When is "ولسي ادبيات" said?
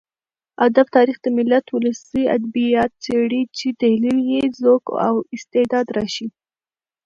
1.75-2.91